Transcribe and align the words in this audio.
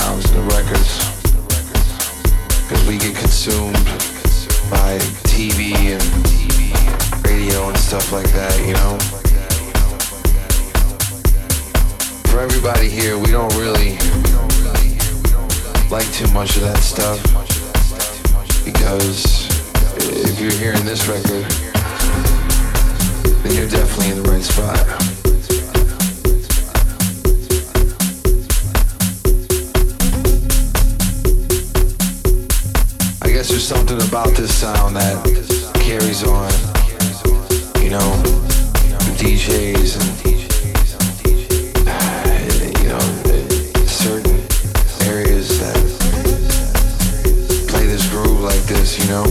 sounds 0.00 0.30
and 0.30 0.38
the 0.38 0.46
records. 0.54 0.92
Because 2.62 2.86
we 2.86 2.98
get 2.98 3.16
consumed 3.16 3.74
by 4.70 4.98
TV 5.24 5.72
and 5.94 6.04
radio 7.24 7.68
and 7.68 7.78
stuff 7.78 8.12
like 8.12 8.30
that, 8.32 8.54
you 8.66 8.74
know? 8.74 8.98
For 12.30 12.40
everybody 12.40 12.88
here, 12.88 13.18
we 13.18 13.30
don't 13.30 13.54
really 13.54 13.92
like 15.90 16.10
too 16.12 16.30
much 16.32 16.56
of 16.56 16.62
that 16.62 16.80
stuff. 16.80 17.22
Because 18.64 19.48
if 19.96 20.40
you're 20.40 20.52
hearing 20.52 20.84
this 20.84 21.08
record, 21.08 21.46
then 23.42 23.54
you're 23.54 23.68
definitely 23.68 24.10
in 24.10 24.22
the 24.22 24.28
right 24.30 24.42
spot. 24.42 25.15
guess 33.36 33.50
there's 33.50 33.68
something 33.68 34.00
about 34.08 34.28
this 34.28 34.60
sound 34.60 34.96
that 34.96 35.22
carries 35.74 36.24
on. 36.24 36.50
You 37.84 37.90
know, 37.90 38.16
the 39.04 39.12
DJs 39.20 40.00
and 40.00 40.08
uh, 41.86 42.80
you 42.80 42.88
know 42.88 43.04
certain 43.84 44.40
areas 45.06 45.60
that 45.60 45.76
play 47.68 47.84
this 47.84 48.08
groove 48.08 48.40
like 48.40 48.62
this. 48.62 48.98
You 48.98 49.06
know. 49.10 49.26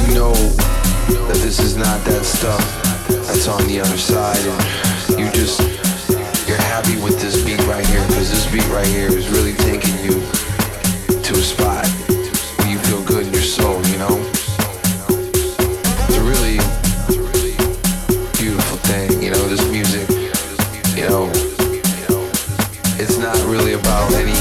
You 0.00 0.14
know 0.14 0.32
that 1.26 1.40
this 1.42 1.60
is 1.60 1.76
not 1.76 2.02
that 2.06 2.24
stuff 2.24 2.64
that's 3.26 3.48
on 3.48 3.66
the 3.66 3.80
other 3.82 3.98
side, 3.98 4.46
and 4.46 5.20
you 5.20 5.30
just 5.32 5.60
you're 6.48 6.56
happy 6.56 6.96
with 7.02 7.20
this 7.20 7.49
right 7.70 7.86
here 7.86 8.04
because 8.08 8.30
this 8.30 8.50
beat 8.50 8.66
right 8.74 8.86
here 8.88 9.06
is 9.06 9.28
really 9.30 9.54
taking 9.62 9.94
you 10.02 10.18
to 11.22 11.32
a 11.38 11.44
spot 11.54 11.86
where 12.58 12.68
you 12.68 12.78
feel 12.78 13.00
good 13.04 13.28
in 13.28 13.32
your 13.32 13.46
soul, 13.46 13.78
you 13.86 13.98
know. 13.98 14.18
It's 16.02 16.18
a 16.18 16.24
really 16.26 16.58
beautiful 18.34 18.76
thing, 18.90 19.22
you 19.22 19.30
know. 19.30 19.42
This 19.46 19.62
music, 19.70 20.02
you 20.98 21.06
know, 21.06 21.30
it's 22.98 23.18
not 23.18 23.38
really 23.46 23.74
about 23.74 24.10
any 24.18 24.34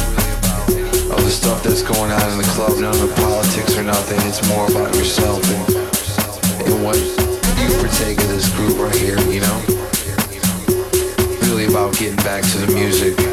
of 1.14 1.22
the 1.22 1.30
stuff 1.30 1.62
that's 1.62 1.84
going 1.84 2.10
on 2.10 2.32
in 2.32 2.38
the 2.40 2.50
club, 2.58 2.80
none 2.82 2.98
of 2.98 3.10
the 3.10 3.14
politics 3.14 3.78
or 3.78 3.84
nothing. 3.84 4.18
It's 4.26 4.42
more 4.50 4.66
about 4.66 4.90
yourself 4.96 5.46
and, 5.54 6.66
and 6.66 6.84
what 6.84 6.98
you 7.62 7.70
partake 7.78 8.18
of 8.18 8.30
this 8.30 8.50
group 8.56 8.80
right 8.80 8.96
here, 8.96 9.18
back 12.24 12.44
to 12.44 12.58
the 12.58 12.74
music 12.74 13.29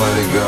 let 0.00 0.16
it 0.18 0.32
go. 0.32 0.47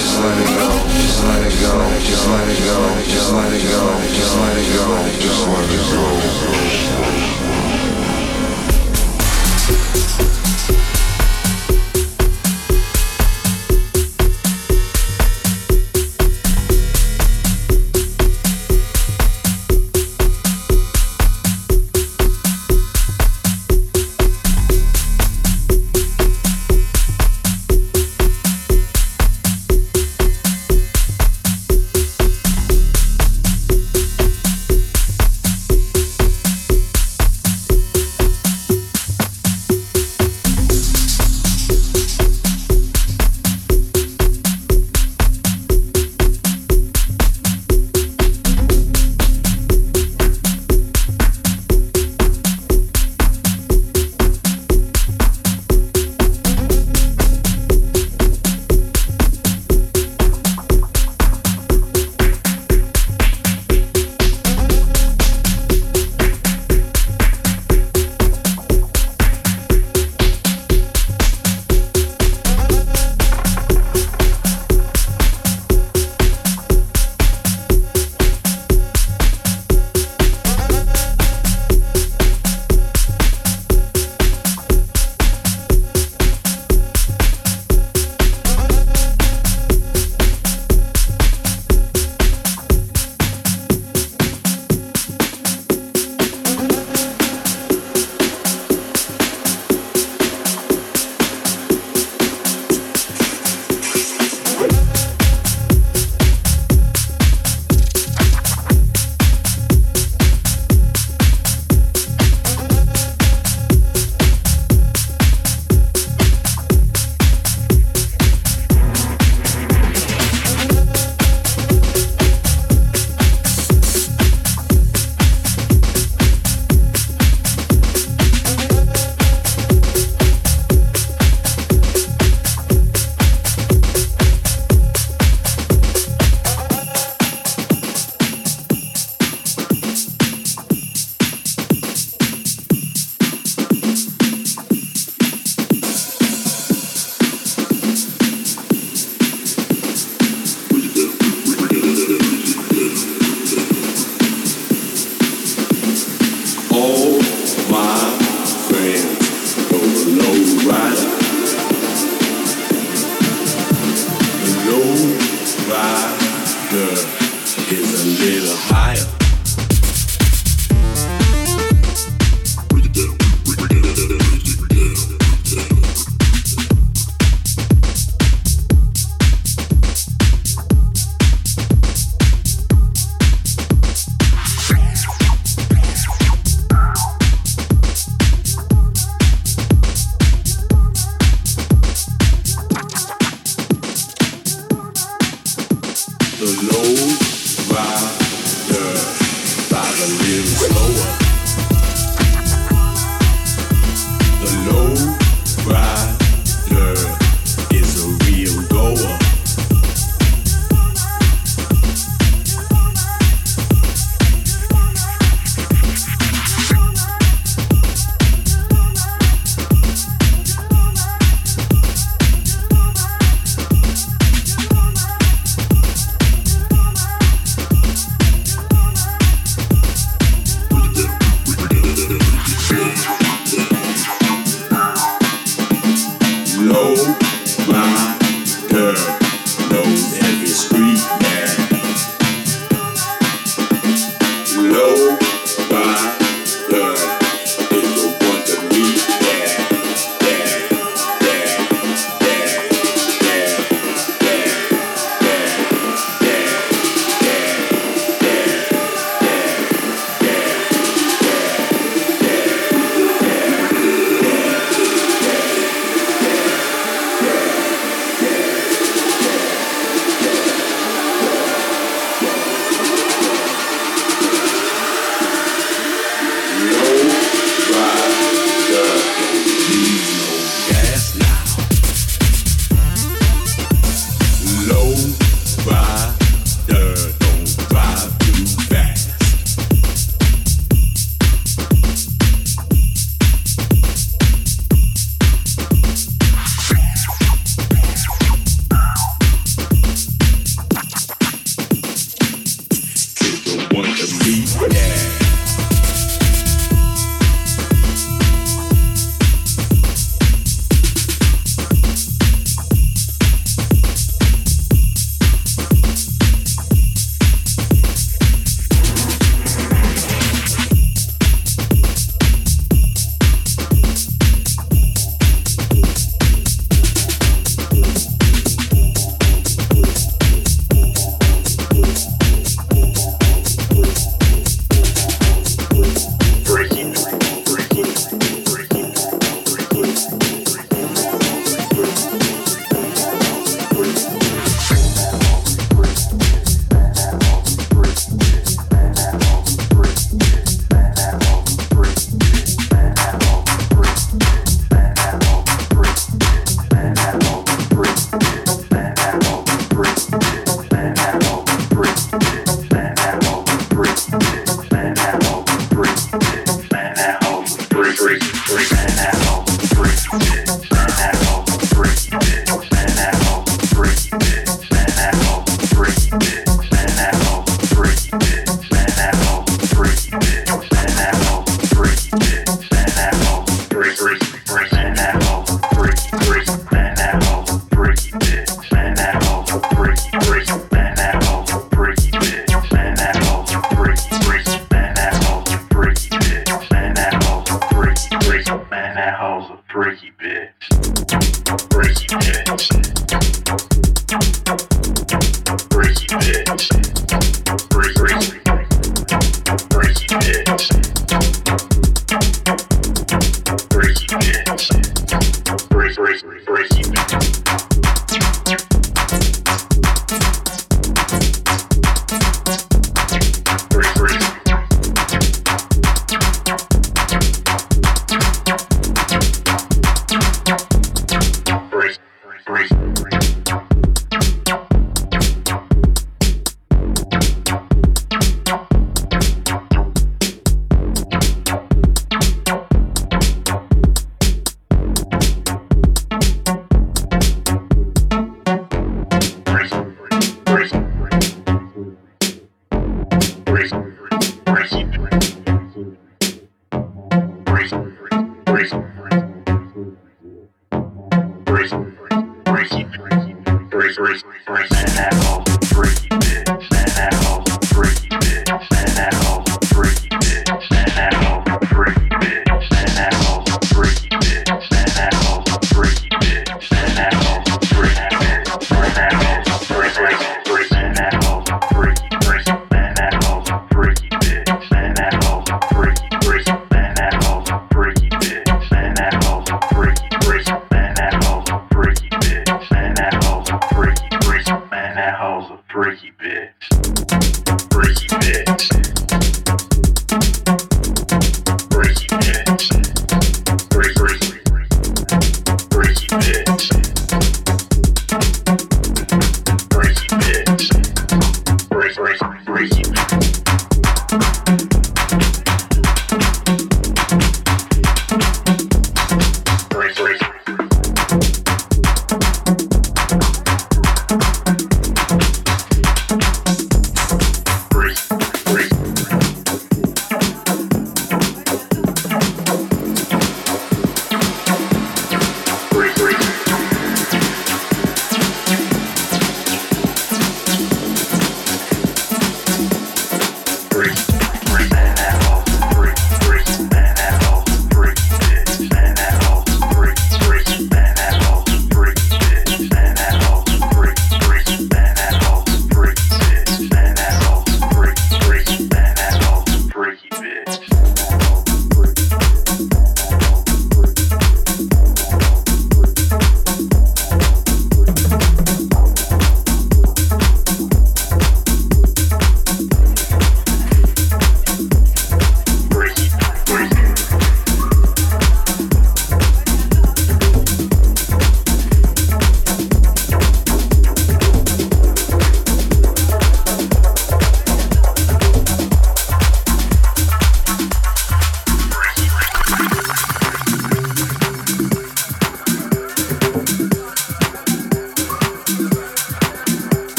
Just 0.00 0.18
let 0.18 0.38
it 0.38 0.48
go. 0.56 0.68
Just 0.96 1.24
let 1.24 1.42
it 1.44 1.60
go. 1.60 1.76
Just 2.00 2.26
let 2.26 2.48
it 2.48 2.58
go. 2.64 3.04
Just 3.04 3.32
let 3.34 3.52
it 3.52 3.60
go. 3.68 4.00
Just 4.08 4.34
let 4.40 4.56
it 4.56 4.72
go. 4.72 4.86
Just 5.20 5.46
let 5.46 5.68
it 5.68 7.54
go. 7.54 7.59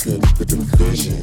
pocket, 0.00 0.38
the 0.38 0.44
division. 0.44 1.19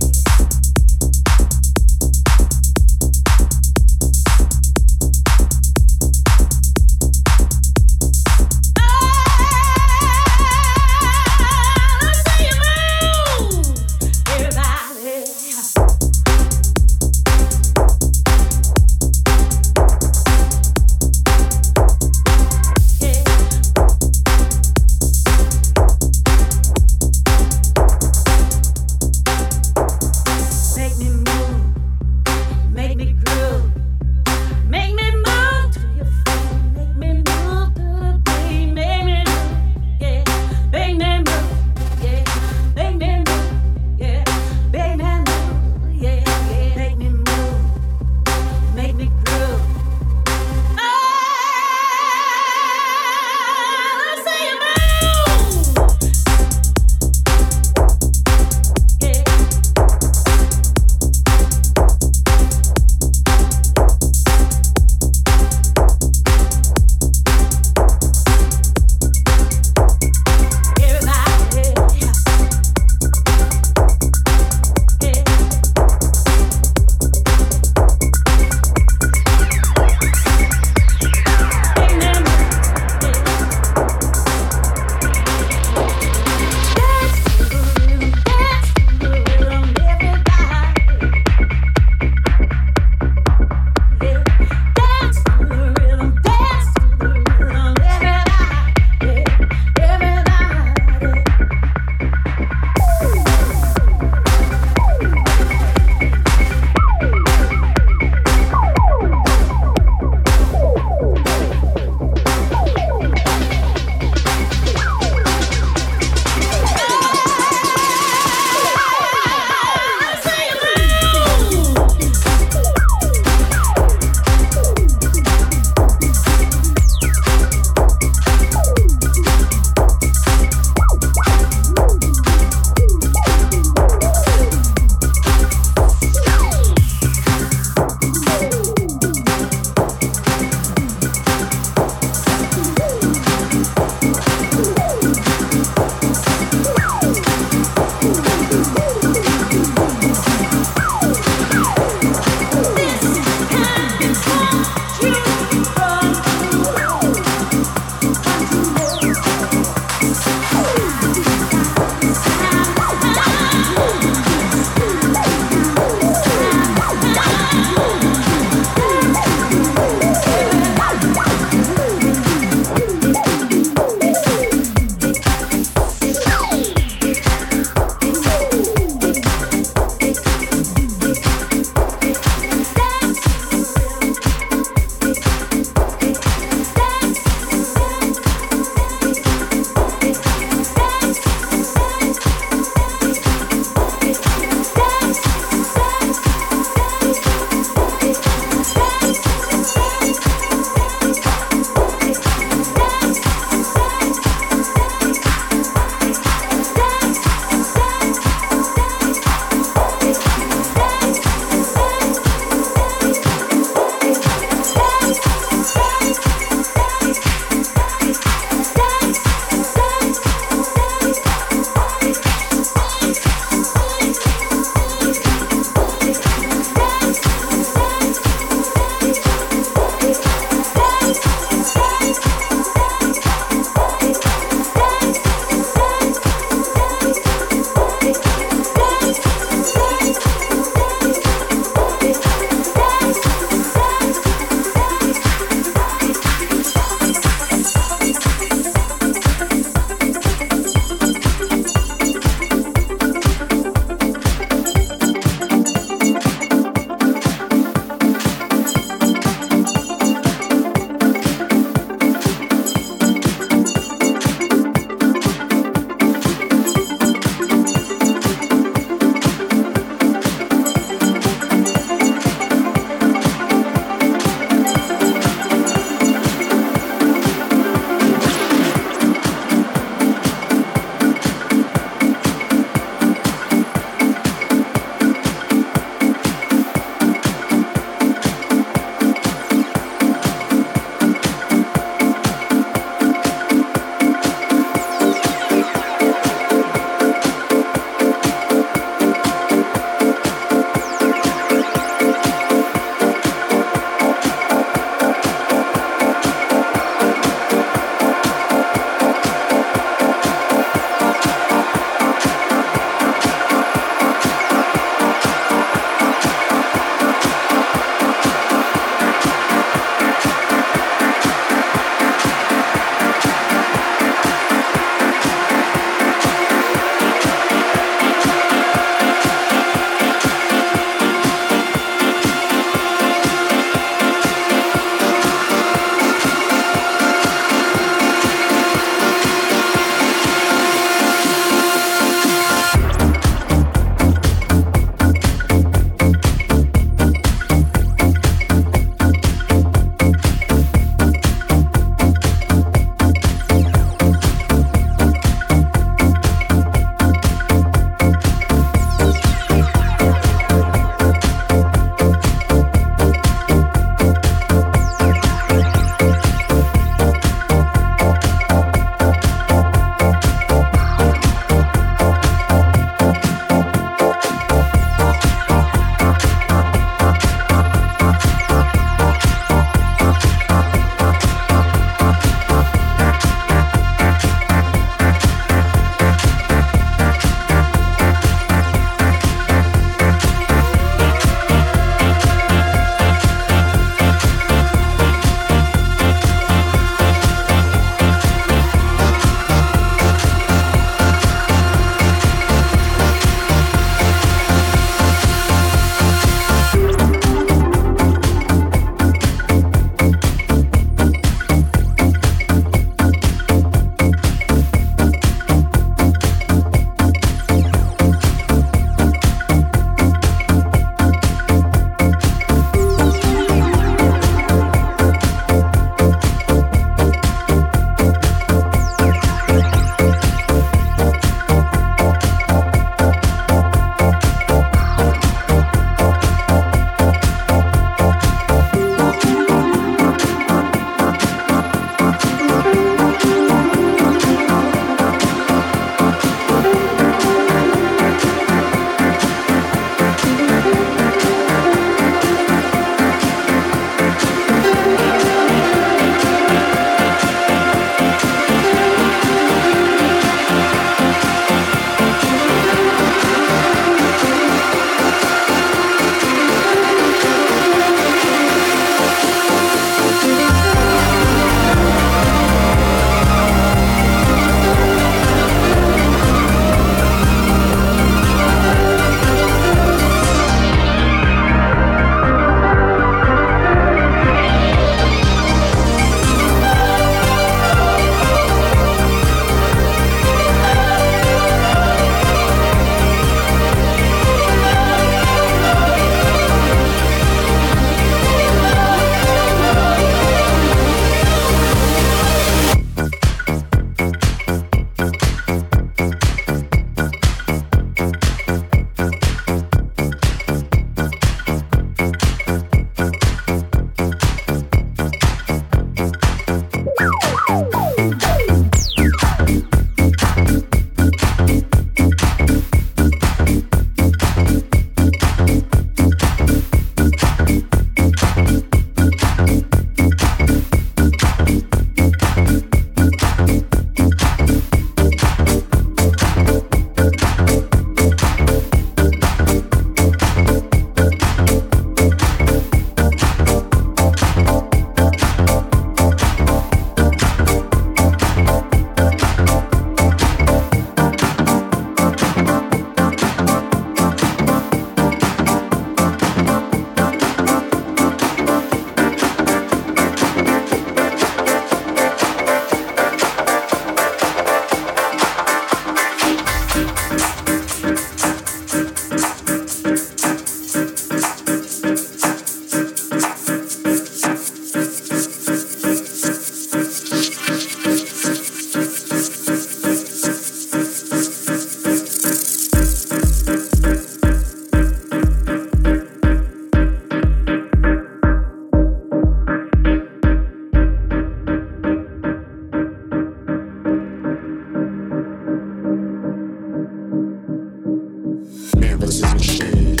canvases 599.01 599.23
and 599.23 599.33
machine. 599.33 600.00